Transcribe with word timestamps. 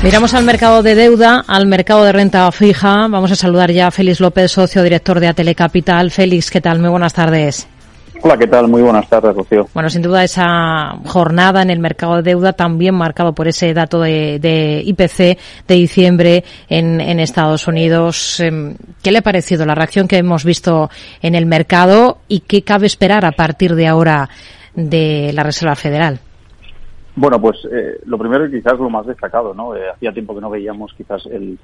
Miramos 0.00 0.32
al 0.32 0.44
mercado 0.44 0.84
de 0.84 0.94
deuda, 0.94 1.44
al 1.48 1.66
mercado 1.66 2.04
de 2.04 2.12
renta 2.12 2.50
fija. 2.52 3.08
Vamos 3.08 3.32
a 3.32 3.34
saludar 3.34 3.72
ya 3.72 3.88
a 3.88 3.90
Félix 3.90 4.20
López, 4.20 4.52
socio 4.52 4.84
director 4.84 5.18
de 5.18 5.26
Atele 5.26 5.56
Capital. 5.56 6.12
Félix, 6.12 6.52
¿qué 6.52 6.60
tal? 6.60 6.78
Muy 6.78 6.88
buenas 6.88 7.12
tardes. 7.12 7.66
Hola, 8.22 8.36
¿qué 8.36 8.46
tal? 8.46 8.68
Muy 8.68 8.80
buenas 8.80 9.08
tardes, 9.08 9.34
Rocío. 9.34 9.68
Bueno, 9.74 9.90
sin 9.90 10.02
duda 10.02 10.22
esa 10.22 10.96
jornada 11.04 11.62
en 11.62 11.70
el 11.70 11.80
mercado 11.80 12.16
de 12.16 12.22
deuda 12.22 12.52
también 12.52 12.94
marcado 12.94 13.34
por 13.34 13.48
ese 13.48 13.74
dato 13.74 14.00
de, 14.00 14.82
IPC 14.86 15.38
de 15.66 15.74
diciembre 15.74 16.44
en, 16.68 17.00
en, 17.00 17.18
Estados 17.18 17.66
Unidos. 17.66 18.38
Em, 18.38 18.76
¿Qué 19.02 19.10
le 19.10 19.18
ha 19.18 19.22
parecido 19.22 19.66
la 19.66 19.74
reacción 19.74 20.06
que 20.06 20.18
hemos 20.18 20.44
visto 20.44 20.90
en 21.22 21.34
el 21.34 21.46
mercado 21.46 22.18
y 22.28 22.40
qué 22.40 22.62
cabe 22.62 22.86
esperar 22.86 23.24
a 23.24 23.32
partir 23.32 23.74
de 23.74 23.88
ahora 23.88 24.28
de 24.74 25.32
la 25.34 25.42
Reserva 25.42 25.74
Federal? 25.74 26.20
Bueno, 27.20 27.40
pues 27.40 27.58
eh, 27.64 27.98
lo 28.06 28.16
primero 28.16 28.46
y 28.46 28.50
quizás 28.52 28.78
lo 28.78 28.88
más 28.88 29.04
destacado, 29.04 29.52
¿no? 29.52 29.74
Eh, 29.74 29.90
hacía 29.90 30.12
tiempo 30.12 30.36
que 30.36 30.40
no 30.40 30.50
veíamos 30.50 30.94
quizás 30.94 31.26
el, 31.26 31.58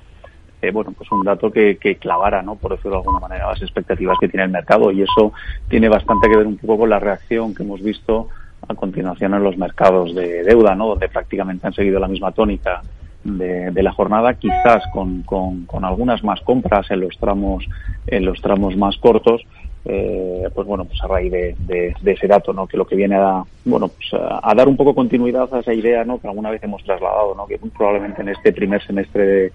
eh, 0.61 0.73
bueno, 0.73 0.93
pues 0.99 1.09
un 1.13 1.23
dato 1.23 1.53
que, 1.53 1.77
que, 1.77 1.95
clavara, 1.95 2.43
¿no? 2.43 2.57
Por 2.57 2.73
decirlo 2.73 2.91
de 2.91 2.97
alguna 2.97 3.21
manera, 3.21 3.47
las 3.47 3.63
expectativas 3.63 4.19
que 4.19 4.29
tiene 4.29 4.47
el 4.47 4.51
mercado 4.51 4.91
y 4.91 5.03
eso 5.03 5.33
tiene 5.69 5.89
bastante 5.89 6.29
que 6.29 6.37
ver 6.39 6.49
un 6.49 6.57
poco 6.57 6.79
con 6.79 6.91
la 6.91 6.99
reacción 6.99 7.55
que 7.55 7.63
hemos 7.63 7.81
visto 7.81 8.31
a 8.67 8.75
continuación 8.75 9.33
en 9.35 9.45
los 9.45 9.57
mercados 9.57 10.13
de 10.13 10.43
deuda, 10.43 10.75
¿no? 10.75 10.89
Donde 10.89 11.09
prácticamente 11.09 11.69
han 11.69 11.73
seguido 11.73 12.01
la 12.01 12.09
misma 12.09 12.33
tónica 12.33 12.83
de, 13.23 13.71
de 13.71 13.83
la 13.85 13.93
jornada, 13.93 14.35
quizás 14.35 14.83
con, 14.93 15.23
con, 15.23 15.67
con 15.67 15.85
algunas 15.85 16.25
más 16.25 16.41
compras 16.41 16.91
en 16.91 16.99
los 16.99 17.17
tramos, 17.17 17.65
en 18.09 18.25
los 18.25 18.41
tramos 18.43 18.77
más 18.77 18.97
cortos, 18.97 19.47
eh, 19.87 20.49
pues 20.55 20.67
bueno, 20.67 20.87
pues 20.87 20.99
a 21.03 21.09
raíz 21.09 21.31
de, 21.31 21.95
ese 22.05 22.27
dato, 22.27 22.53
¿no? 22.53 22.67
Que 22.67 22.77
lo 22.77 22.87
que 22.87 22.97
viene 22.97 23.17
a, 23.17 23.45
bueno, 23.65 23.89
pues 23.89 24.09
a, 24.15 24.55
dar 24.55 24.67
un 24.67 24.77
poco 24.77 24.95
continuidad 24.95 25.53
a 25.55 25.61
esa 25.61 25.75
idea, 25.75 26.05
¿no? 26.05 26.19
Que 26.19 26.29
alguna 26.29 26.51
vez 26.51 26.63
hemos 26.63 26.83
trasladado, 26.85 27.35
¿no? 27.35 27.47
Que 27.47 27.59
probablemente 27.59 28.23
en 28.23 28.31
este 28.31 28.53
primer 28.53 28.83
semestre 28.87 29.53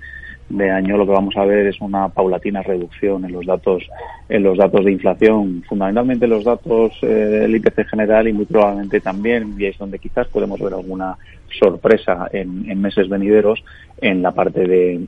de, 0.50 0.72
año 0.72 0.98
lo 0.98 1.06
que 1.06 1.12
vamos 1.12 1.36
a 1.38 1.46
ver 1.46 1.68
es 1.68 1.80
una 1.80 2.10
paulatina 2.10 2.62
reducción 2.62 3.26
en 3.26 3.32
los 3.32 3.46
datos, 3.46 3.84
en 4.30 4.44
los 4.44 4.58
datos 4.58 4.86
de 4.86 4.92
inflación, 4.92 5.64
fundamentalmente 5.68 6.28
los 6.28 6.44
datos 6.44 6.92
eh, 7.02 7.08
del 7.08 7.56
IPC 7.56 7.88
general 7.88 8.28
y 8.28 8.34
muy 8.34 8.46
probablemente 8.46 9.00
también, 9.00 9.56
y 9.58 9.66
es 9.66 9.78
donde 9.78 10.00
quizás 10.00 10.28
podemos 10.28 10.60
ver 10.60 10.74
alguna 10.74 11.18
sorpresa 11.60 12.30
en, 12.32 12.80
meses 12.80 13.10
venideros 13.10 13.64
en 14.00 14.22
la 14.22 14.32
parte 14.32 14.68
de 14.68 15.08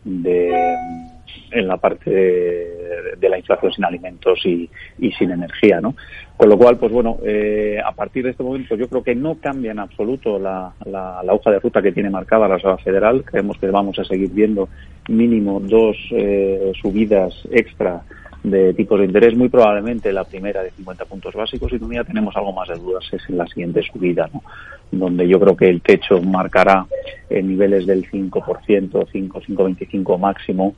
en 1.51 1.67
la 1.67 1.77
parte 1.77 2.09
de, 2.09 3.29
la 3.29 3.37
inflación 3.37 3.71
sin 3.71 3.85
alimentos 3.85 4.39
y, 4.45 4.69
sin 5.17 5.31
energía, 5.31 5.79
¿no? 5.79 5.95
Con 6.35 6.49
lo 6.49 6.57
cual, 6.57 6.77
pues 6.77 6.91
bueno, 6.91 7.19
eh, 7.23 7.79
a 7.83 7.91
partir 7.91 8.23
de 8.23 8.31
este 8.31 8.43
momento 8.43 8.75
yo 8.75 8.87
creo 8.89 9.03
que 9.03 9.15
no 9.15 9.35
cambia 9.35 9.71
en 9.71 9.79
absoluto 9.79 10.39
la, 10.39 10.73
la, 10.85 11.21
hoja 11.33 11.51
de 11.51 11.59
ruta 11.59 11.81
que 11.81 11.91
tiene 11.91 12.09
marcada 12.09 12.47
la 12.47 12.55
Reserva 12.55 12.77
Federal. 12.79 13.23
Creemos 13.23 13.57
que 13.59 13.67
vamos 13.67 13.97
a 13.99 14.03
seguir 14.03 14.31
viendo 14.31 14.67
mínimo 15.07 15.59
dos 15.59 15.97
eh, 16.11 16.71
subidas 16.81 17.33
extra 17.51 18.01
de 18.43 18.73
tipos 18.73 18.99
de 18.99 19.05
interés, 19.05 19.35
muy 19.35 19.49
probablemente 19.49 20.11
la 20.11 20.23
primera 20.23 20.63
de 20.63 20.71
50 20.71 21.05
puntos 21.05 21.33
básicos 21.35 21.71
y 21.73 21.77
todavía 21.77 22.03
tenemos 22.03 22.35
algo 22.35 22.51
más 22.51 22.67
de 22.69 22.75
dudas 22.75 23.05
es 23.11 23.21
en 23.29 23.37
la 23.37 23.45
siguiente 23.45 23.83
subida, 23.83 24.29
¿no? 24.33 24.41
donde 24.91 25.27
yo 25.27 25.39
creo 25.39 25.55
que 25.55 25.69
el 25.69 25.81
techo 25.81 26.21
marcará 26.21 26.85
en 27.29 27.47
niveles 27.47 27.85
del 27.85 28.09
5%, 28.09 29.07
5, 29.11 29.41
5,25 29.41 30.19
máximo, 30.19 30.75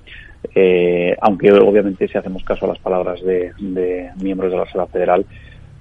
eh, 0.56 1.16
aunque 1.22 1.52
obviamente 1.52 2.08
si 2.08 2.18
hacemos 2.18 2.44
caso 2.44 2.66
a 2.66 2.70
las 2.70 2.80
palabras 2.80 3.22
de, 3.24 3.52
miembros 4.22 4.52
de 4.52 4.58
la 4.58 4.66
Reserva 4.66 4.88
Federal, 4.88 5.26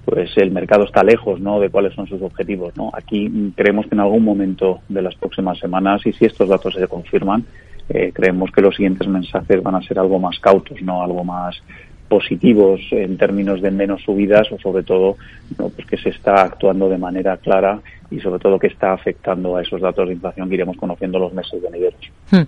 pues 0.05 0.31
el 0.37 0.51
mercado 0.51 0.83
está 0.83 1.03
lejos 1.03 1.39
¿no? 1.39 1.59
de 1.59 1.69
cuáles 1.69 1.93
son 1.93 2.07
sus 2.07 2.21
objetivos. 2.21 2.75
¿no? 2.75 2.91
Aquí 2.93 3.53
creemos 3.55 3.87
que 3.87 3.95
en 3.95 4.01
algún 4.01 4.23
momento 4.23 4.81
de 4.89 5.01
las 5.01 5.15
próximas 5.15 5.59
semanas, 5.59 6.05
y 6.05 6.13
si 6.13 6.25
estos 6.25 6.49
datos 6.49 6.73
se 6.73 6.87
confirman, 6.87 7.45
eh, 7.89 8.11
creemos 8.13 8.51
que 8.51 8.61
los 8.61 8.75
siguientes 8.75 9.07
mensajes 9.07 9.61
van 9.61 9.75
a 9.75 9.81
ser 9.81 9.99
algo 9.99 10.19
más 10.19 10.39
cautos, 10.39 10.81
no 10.81 11.03
algo 11.03 11.23
más 11.23 11.61
positivos 12.07 12.81
en 12.91 13.17
términos 13.17 13.61
de 13.61 13.71
menos 13.71 14.03
subidas 14.03 14.51
o 14.51 14.59
sobre 14.59 14.83
todo 14.83 15.17
¿no? 15.57 15.69
pues 15.69 15.87
que 15.87 15.97
se 15.97 16.09
está 16.09 16.43
actuando 16.43 16.87
de 16.87 16.97
manera 16.97 17.37
clara 17.37 17.79
y 18.11 18.19
sobre 18.19 18.39
todo 18.39 18.59
que 18.59 18.67
está 18.67 18.93
afectando 18.93 19.57
a 19.57 19.61
esos 19.61 19.81
datos 19.81 20.07
de 20.07 20.13
inflación 20.13 20.47
que 20.47 20.55
iremos 20.55 20.77
conociendo 20.77 21.19
los 21.19 21.33
meses 21.33 21.61
venideros. 21.61 21.99
Hmm. 22.29 22.43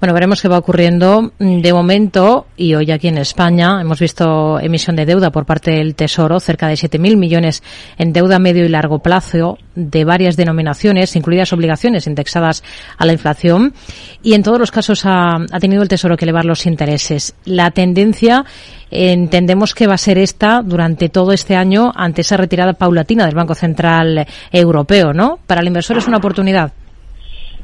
Bueno, 0.00 0.14
veremos 0.14 0.40
qué 0.40 0.48
va 0.48 0.58
ocurriendo. 0.58 1.32
De 1.38 1.72
momento, 1.72 2.46
y 2.56 2.74
hoy 2.74 2.90
aquí 2.90 3.08
en 3.08 3.18
España, 3.18 3.80
hemos 3.80 4.00
visto 4.00 4.58
emisión 4.60 4.96
de 4.96 5.06
deuda 5.06 5.30
por 5.30 5.46
parte 5.46 5.72
del 5.72 5.94
Tesoro, 5.94 6.40
cerca 6.40 6.68
de 6.68 6.74
7.000 6.74 7.16
millones 7.16 7.62
en 7.98 8.12
deuda 8.12 8.38
medio 8.38 8.64
y 8.64 8.68
largo 8.68 9.00
plazo 9.00 9.58
de 9.74 10.04
varias 10.04 10.36
denominaciones, 10.36 11.16
incluidas 11.16 11.52
obligaciones 11.52 12.06
indexadas 12.06 12.62
a 12.96 13.06
la 13.06 13.12
inflación. 13.12 13.74
Y 14.22 14.34
en 14.34 14.42
todos 14.42 14.58
los 14.58 14.70
casos 14.70 15.04
ha, 15.06 15.36
ha 15.36 15.60
tenido 15.60 15.82
el 15.82 15.88
Tesoro 15.88 16.16
que 16.16 16.24
elevar 16.24 16.44
los 16.44 16.66
intereses. 16.66 17.34
La 17.44 17.70
tendencia 17.70 18.44
entendemos 18.90 19.74
que 19.74 19.86
va 19.86 19.94
a 19.94 19.98
ser 19.98 20.18
esta 20.18 20.62
durante 20.62 21.08
todo 21.08 21.32
este 21.32 21.56
año 21.56 21.92
ante 21.94 22.22
esa 22.22 22.36
retirada 22.36 22.72
paulatina 22.72 23.24
del 23.24 23.34
Banco 23.34 23.54
Central 23.54 24.26
Europeo. 24.50 24.99
¿No? 25.12 25.38
Para 25.46 25.60
el 25.60 25.66
inversor 25.66 25.96
es 25.98 26.06
una 26.06 26.18
oportunidad. 26.18 26.72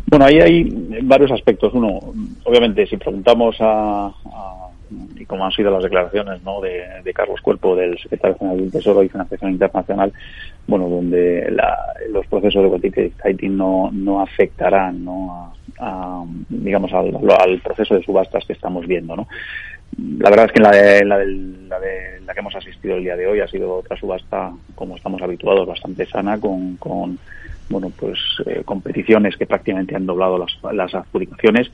Bueno, 0.07 0.25
ahí 0.27 0.39
hay 0.41 1.01
varios 1.03 1.33
aspectos. 1.33 1.73
Uno, 1.75 1.99
obviamente, 2.45 2.87
si 2.87 2.97
preguntamos 2.97 3.57
a, 3.61 4.13
y 5.17 5.25
como 5.25 5.45
han 5.45 5.53
sido 5.53 5.71
las 5.71 5.83
declaraciones 5.83 6.43
¿no? 6.43 6.61
de, 6.61 7.13
Carlos 7.15 7.41
Cuerpo, 7.41 7.75
del 7.75 7.99
secretario 7.99 8.39
general 8.39 8.59
del 8.61 8.71
Tesoro 8.71 9.03
y 9.03 9.09
Financiación 9.09 9.51
Internacional, 9.53 10.13
bueno, 10.67 10.89
donde 10.89 11.53
los 12.11 12.27
procesos 12.27 12.63
de 12.63 12.69
quantitative 12.69 13.49
no, 13.49 13.91
no 13.93 14.21
afectarán 14.21 15.05
¿no? 15.05 15.53
A, 15.79 16.25
digamos, 16.49 16.93
al, 16.93 17.61
proceso 17.63 17.95
de 17.95 18.03
subastas 18.03 18.45
que 18.47 18.53
estamos 18.53 18.87
viendo. 18.87 19.17
¿no? 19.17 19.27
La 20.19 20.31
verdad 20.31 20.47
es 20.47 20.53
que 20.53 20.61
la 20.61 20.71
de, 20.71 21.05
la, 21.05 21.19
de, 21.19 21.27
la 21.69 21.81
de 21.81 22.21
la 22.27 22.35
que 22.35 22.41
hemos 22.41 22.55
asistido 22.55 22.97
el 22.97 23.05
día 23.05 23.17
de 23.17 23.27
hoy 23.27 23.41
ha 23.41 23.49
sido 23.49 23.77
otra 23.77 23.97
subasta, 23.97 24.53
como 24.75 24.97
estamos 24.97 25.23
habituados, 25.23 25.67
bastante 25.67 26.05
sana, 26.07 26.39
con, 26.39 26.77
con 26.77 27.19
bueno, 27.69 27.91
pues 27.99 28.19
eh, 28.47 28.63
competiciones 28.65 29.37
que 29.37 29.47
prácticamente 29.47 29.97
han 29.97 30.07
doblado 30.07 30.39
las, 30.39 30.75
las 30.75 30.95
adjudicaciones. 30.95 31.71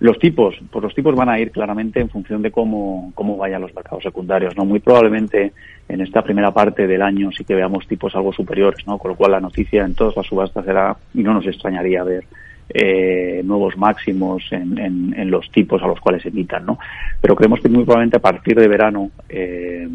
Los 0.00 0.20
tipos, 0.20 0.54
pues 0.70 0.82
los 0.84 0.94
tipos 0.94 1.16
van 1.16 1.28
a 1.28 1.40
ir 1.40 1.50
claramente 1.50 1.98
en 1.98 2.08
función 2.08 2.40
de 2.40 2.52
cómo, 2.52 3.10
cómo 3.16 3.36
vayan 3.36 3.62
los 3.62 3.74
mercados 3.74 4.04
secundarios, 4.04 4.56
¿no? 4.56 4.64
Muy 4.64 4.78
probablemente 4.78 5.52
en 5.88 6.00
esta 6.00 6.22
primera 6.22 6.52
parte 6.52 6.86
del 6.86 7.02
año 7.02 7.32
sí 7.32 7.44
que 7.44 7.56
veamos 7.56 7.88
tipos 7.88 8.14
algo 8.14 8.32
superiores, 8.32 8.86
¿no? 8.86 8.98
Con 8.98 9.10
lo 9.10 9.16
cual 9.16 9.32
la 9.32 9.40
noticia 9.40 9.84
en 9.84 9.96
todas 9.96 10.16
las 10.16 10.26
subastas 10.26 10.64
será, 10.64 10.96
y 11.14 11.24
no 11.24 11.34
nos 11.34 11.46
extrañaría 11.46 12.04
ver 12.04 12.24
eh, 12.70 13.42
nuevos 13.44 13.76
máximos 13.76 14.42
en, 14.50 14.78
en, 15.16 15.30
los 15.30 15.50
tipos 15.50 15.82
a 15.82 15.86
los 15.86 16.00
cuales 16.00 16.24
emitan, 16.26 16.66
¿no? 16.66 16.78
Pero 17.20 17.34
creemos 17.34 17.60
que 17.60 17.68
muy 17.68 17.84
probablemente 17.84 18.18
a 18.18 18.20
partir 18.20 18.58
de 18.58 18.68
verano, 18.68 19.10
eh, 19.28 19.86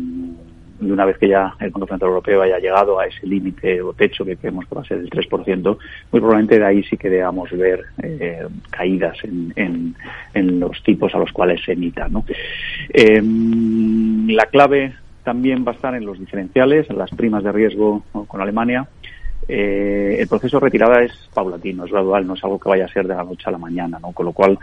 de 0.79 0.91
una 0.91 1.05
vez 1.05 1.17
que 1.17 1.29
ya 1.29 1.55
el 1.59 1.69
Banco 1.69 1.87
Central 1.87 2.09
Europeo 2.09 2.41
haya 2.41 2.59
llegado 2.59 2.99
a 2.99 3.05
ese 3.05 3.25
límite 3.27 3.81
o 3.81 3.93
techo 3.93 4.25
que 4.25 4.37
creemos 4.37 4.65
que 4.67 4.75
va 4.75 4.81
a 4.81 4.85
ser 4.85 4.97
el 4.97 5.09
3%, 5.09 5.77
muy 6.11 6.19
probablemente 6.19 6.59
de 6.59 6.65
ahí 6.65 6.83
sí 6.83 6.97
que 6.97 7.09
debamos 7.09 7.51
ver 7.51 7.85
eh, 8.01 8.47
caídas 8.69 9.17
en, 9.23 9.53
en, 9.55 9.95
en, 10.33 10.59
los 10.59 10.81
tipos 10.83 11.13
a 11.15 11.19
los 11.19 11.31
cuales 11.31 11.61
se 11.63 11.73
emitan, 11.73 12.11
¿no? 12.11 12.25
Em, 12.89 14.27
la 14.29 14.45
clave 14.47 14.93
también 15.23 15.63
va 15.65 15.71
a 15.71 15.75
estar 15.75 15.95
en 15.95 16.05
los 16.05 16.19
diferenciales, 16.19 16.89
en 16.89 16.97
las 16.97 17.11
primas 17.11 17.43
de 17.43 17.51
riesgo 17.51 18.03
con 18.27 18.41
Alemania, 18.41 18.87
eh, 19.47 20.17
el 20.19 20.27
proceso 20.27 20.59
de 20.59 20.65
retirada 20.65 21.03
es 21.03 21.11
paulatino, 21.33 21.85
es 21.85 21.91
gradual, 21.91 22.25
no 22.25 22.33
es 22.33 22.43
algo 22.43 22.59
que 22.59 22.69
vaya 22.69 22.85
a 22.85 22.93
ser 22.93 23.07
de 23.07 23.15
la 23.15 23.23
noche 23.23 23.43
a 23.45 23.51
la 23.51 23.57
mañana, 23.57 23.99
¿no? 23.99 24.11
Con 24.11 24.25
lo 24.25 24.33
cual, 24.33 24.57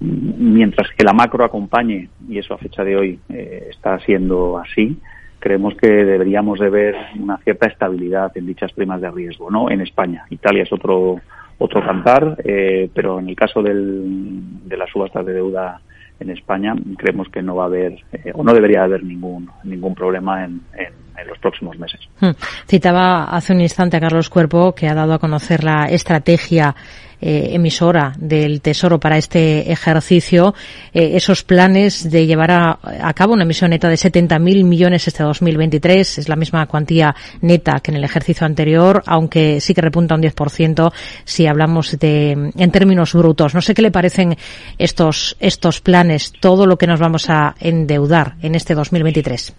mientras 0.00 0.90
que 0.92 1.04
la 1.04 1.12
macro 1.12 1.44
acompañe, 1.44 2.08
y 2.28 2.38
eso 2.38 2.54
a 2.54 2.58
fecha 2.58 2.84
de 2.84 2.96
hoy 2.96 3.18
eh, 3.28 3.68
está 3.70 3.98
siendo 4.00 4.58
así, 4.58 4.98
creemos 5.38 5.74
que 5.76 5.88
deberíamos 5.88 6.58
de 6.58 6.70
ver 6.70 6.96
una 7.18 7.38
cierta 7.38 7.68
estabilidad 7.68 8.36
en 8.36 8.46
dichas 8.46 8.72
primas 8.72 9.00
de 9.00 9.10
riesgo, 9.10 9.50
¿no? 9.50 9.70
En 9.70 9.80
España. 9.80 10.24
Italia 10.30 10.64
es 10.64 10.72
otro 10.72 11.20
otro 11.58 11.84
cantar, 11.84 12.36
eh, 12.44 12.88
pero 12.94 13.18
en 13.18 13.28
el 13.28 13.36
caso 13.36 13.62
del, 13.62 14.40
de 14.64 14.76
las 14.76 14.88
subastas 14.90 15.26
de 15.26 15.34
deuda 15.34 15.80
en 16.20 16.30
España 16.30 16.74
creemos 16.96 17.28
que 17.28 17.42
no 17.42 17.56
va 17.56 17.64
a 17.64 17.66
haber 17.66 17.92
eh, 18.12 18.32
o 18.34 18.42
no 18.42 18.52
debería 18.52 18.84
haber 18.84 19.04
ningún 19.04 19.50
ningún 19.64 19.94
problema 19.94 20.44
en, 20.44 20.60
en, 20.74 21.08
los 21.26 21.38
próximos 21.38 21.76
meses. 21.76 21.98
Hmm. 22.20 22.30
Citaba 22.68 23.24
hace 23.24 23.52
un 23.52 23.60
instante 23.60 23.96
a 23.96 24.00
Carlos 24.00 24.30
Cuerpo 24.30 24.72
que 24.72 24.86
ha 24.86 24.94
dado 24.94 25.14
a 25.14 25.18
conocer 25.18 25.64
la 25.64 25.86
estrategia 25.86 26.76
eh, 27.20 27.50
emisora 27.52 28.12
del 28.18 28.60
Tesoro 28.60 28.98
para 28.98 29.18
este 29.18 29.72
ejercicio, 29.72 30.54
eh, 30.92 31.10
esos 31.14 31.42
planes 31.42 32.10
de 32.10 32.26
llevar 32.26 32.50
a, 32.50 32.78
a, 32.82 33.12
cabo 33.14 33.34
una 33.34 33.44
emisión 33.44 33.70
neta 33.70 33.88
de 33.88 33.96
70.000 33.96 34.64
millones 34.64 35.08
este 35.08 35.22
2023. 35.22 36.18
Es 36.18 36.28
la 36.28 36.36
misma 36.36 36.66
cuantía 36.66 37.14
neta 37.40 37.80
que 37.80 37.90
en 37.90 37.96
el 37.96 38.04
ejercicio 38.04 38.46
anterior, 38.46 39.02
aunque 39.06 39.60
sí 39.60 39.74
que 39.74 39.80
repunta 39.80 40.14
un 40.14 40.22
10% 40.22 40.92
si 41.24 41.46
hablamos 41.46 41.98
de, 41.98 42.52
en 42.56 42.70
términos 42.70 43.14
brutos. 43.14 43.54
No 43.54 43.60
sé 43.60 43.74
qué 43.74 43.82
le 43.82 43.90
parecen 43.90 44.36
estos, 44.78 45.36
estos 45.40 45.80
planes, 45.80 46.32
todo 46.40 46.66
lo 46.66 46.76
que 46.78 46.86
nos 46.86 47.00
vamos 47.00 47.28
a 47.30 47.54
endeudar 47.60 48.34
en 48.42 48.54
este 48.54 48.74
2023. 48.74 49.54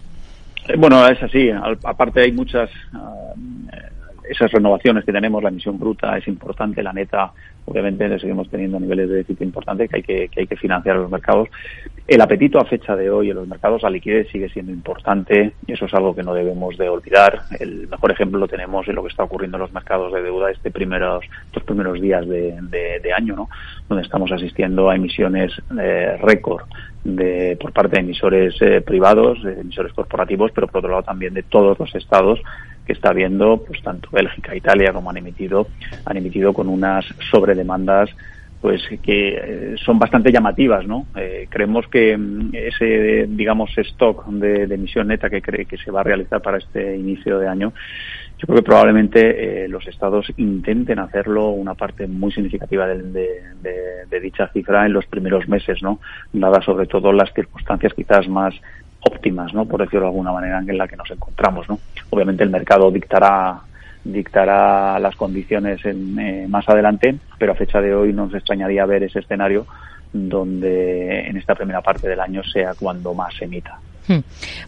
Eh, 0.68 0.74
bueno, 0.76 1.06
es 1.06 1.22
así. 1.22 1.50
Aparte 1.84 2.22
hay 2.22 2.32
muchas 2.32 2.70
uh, 2.94 3.34
esas 4.30 4.52
renovaciones 4.52 5.04
que 5.04 5.12
tenemos, 5.12 5.42
la 5.42 5.48
emisión 5.48 5.78
bruta 5.78 6.16
es 6.16 6.26
importante, 6.28 6.82
la 6.82 6.92
neta, 6.92 7.32
obviamente, 7.64 8.18
seguimos 8.18 8.48
teniendo 8.48 8.78
niveles 8.78 9.08
de 9.08 9.16
déficit 9.16 9.42
importantes 9.42 9.90
que 9.90 9.96
hay 9.96 10.02
que, 10.02 10.28
que 10.28 10.40
hay 10.40 10.46
que 10.46 10.56
financiar 10.56 10.96
en 10.96 11.02
los 11.02 11.10
mercados. 11.10 11.48
El 12.06 12.20
apetito 12.20 12.58
a 12.58 12.64
fecha 12.64 12.96
de 12.96 13.10
hoy 13.10 13.30
en 13.30 13.36
los 13.36 13.48
mercados, 13.48 13.82
la 13.82 13.90
liquidez 13.90 14.28
sigue 14.30 14.48
siendo 14.48 14.72
importante 14.72 15.52
eso 15.66 15.86
es 15.86 15.94
algo 15.94 16.14
que 16.14 16.22
no 16.22 16.34
debemos 16.34 16.76
de 16.76 16.88
olvidar. 16.88 17.42
El 17.58 17.88
mejor 17.88 18.10
ejemplo 18.12 18.38
lo 18.38 18.48
tenemos 18.48 18.86
en 18.88 18.94
lo 18.94 19.02
que 19.02 19.08
está 19.08 19.24
ocurriendo 19.24 19.56
en 19.56 19.62
los 19.62 19.72
mercados 19.72 20.12
de 20.12 20.22
deuda 20.22 20.50
este 20.50 20.70
primeros, 20.70 21.24
estos 21.46 21.62
primeros 21.62 22.00
días 22.00 22.26
de 22.28 23.12
año, 23.16 23.36
¿no? 23.36 23.48
donde 23.90 24.04
estamos 24.04 24.30
asistiendo 24.30 24.88
a 24.88 24.94
emisiones 24.94 25.52
eh, 25.78 26.16
récord 26.22 26.62
de, 27.02 27.58
por 27.60 27.72
parte 27.72 27.96
de 27.96 28.02
emisores 28.02 28.54
eh, 28.60 28.80
privados, 28.80 29.42
de 29.42 29.60
emisores 29.60 29.92
corporativos, 29.92 30.52
pero 30.54 30.68
por 30.68 30.78
otro 30.78 30.90
lado 30.90 31.02
también 31.02 31.34
de 31.34 31.42
todos 31.42 31.78
los 31.78 31.92
estados 31.94 32.40
que 32.90 32.94
está 32.94 33.12
viendo, 33.12 33.62
pues 33.64 33.80
tanto 33.82 34.08
Bélgica, 34.10 34.56
Italia 34.56 34.92
como 34.92 35.10
han 35.10 35.16
emitido, 35.16 35.68
han 36.04 36.16
emitido 36.16 36.52
con 36.52 36.68
unas 36.68 37.04
sobredemandas 37.30 38.10
pues 38.60 38.82
que 39.02 39.28
eh, 39.28 39.74
son 39.82 39.98
bastante 39.98 40.32
llamativas, 40.32 40.84
¿no? 40.86 41.06
Eh, 41.16 41.46
creemos 41.48 41.86
que 41.86 42.16
mm, 42.16 42.50
ese, 42.52 43.26
digamos, 43.28 43.70
stock 43.78 44.26
de, 44.26 44.64
emisión 44.64 45.06
neta 45.06 45.30
que 45.30 45.40
cree 45.40 45.66
que 45.66 45.78
se 45.78 45.92
va 45.92 46.00
a 46.00 46.04
realizar 46.04 46.42
para 46.42 46.58
este 46.58 46.96
inicio 46.96 47.38
de 47.38 47.46
año, 47.46 47.72
yo 48.38 48.46
creo 48.46 48.56
que 48.56 48.64
probablemente 48.64 49.64
eh, 49.64 49.68
los 49.68 49.86
estados 49.86 50.26
intenten 50.36 50.98
hacerlo 50.98 51.50
una 51.50 51.74
parte 51.74 52.08
muy 52.08 52.32
significativa 52.32 52.88
de, 52.88 53.44
de, 54.10 54.20
dicha 54.20 54.48
cifra 54.48 54.84
en 54.84 54.92
los 54.92 55.06
primeros 55.06 55.48
meses, 55.48 55.80
¿no? 55.80 56.00
Dada 56.32 56.60
sobre 56.60 56.86
todo 56.86 57.12
las 57.12 57.32
circunstancias 57.32 57.94
quizás 57.94 58.28
más 58.28 58.52
óptimas, 59.00 59.52
¿no? 59.54 59.64
Por 59.64 59.80
decirlo 59.80 60.02
de 60.02 60.06
alguna 60.08 60.32
manera 60.32 60.58
en 60.58 60.78
la 60.78 60.88
que 60.88 60.96
nos 60.96 61.10
encontramos, 61.10 61.68
¿no? 61.68 61.78
Obviamente 62.10 62.44
el 62.44 62.50
mercado 62.50 62.90
dictará 62.90 63.60
dictará 64.02 64.98
las 64.98 65.14
condiciones 65.14 65.84
en, 65.84 66.18
eh, 66.18 66.46
más 66.48 66.66
adelante, 66.68 67.16
pero 67.38 67.52
a 67.52 67.54
fecha 67.54 67.80
de 67.80 67.94
hoy 67.94 68.12
nos 68.12 68.32
extrañaría 68.34 68.86
ver 68.86 69.02
ese 69.02 69.18
escenario 69.18 69.66
donde 70.12 71.28
en 71.28 71.36
esta 71.36 71.54
primera 71.54 71.80
parte 71.82 72.08
del 72.08 72.20
año 72.20 72.42
sea 72.42 72.72
cuando 72.78 73.14
más 73.14 73.34
se 73.36 73.44
emita. 73.44 73.78
Hmm. 74.08 74.20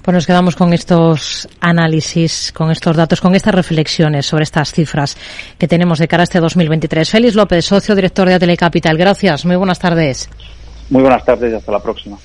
Pues 0.02 0.14
nos 0.14 0.26
quedamos 0.26 0.54
con 0.54 0.72
estos 0.72 1.48
análisis, 1.60 2.52
con 2.52 2.70
estos 2.70 2.96
datos, 2.96 3.20
con 3.20 3.34
estas 3.34 3.54
reflexiones 3.54 4.26
sobre 4.26 4.44
estas 4.44 4.72
cifras 4.72 5.16
que 5.58 5.66
tenemos 5.66 5.98
de 5.98 6.06
cara 6.06 6.22
a 6.22 6.24
este 6.24 6.38
2023. 6.38 7.10
Félix 7.10 7.34
López, 7.34 7.64
socio 7.64 7.94
director 7.94 8.28
de 8.28 8.34
Atele 8.34 8.56
Capital. 8.56 8.96
Gracias. 8.96 9.44
Muy 9.44 9.56
buenas 9.56 9.78
tardes. 9.78 10.30
Muy 10.90 11.02
buenas 11.02 11.24
tardes 11.24 11.52
y 11.52 11.56
hasta 11.56 11.72
la 11.72 11.82
próxima. 11.82 12.18